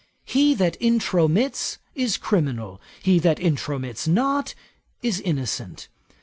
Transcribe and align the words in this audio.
He 0.25 0.55
that 0.55 0.79
intromits, 0.81 1.77
is 1.93 2.17
criminal; 2.17 2.81
he 3.03 3.19
that 3.19 3.37
intromits 3.37 4.07
not, 4.07 4.55
is 5.03 5.19
innocent. 5.19 5.89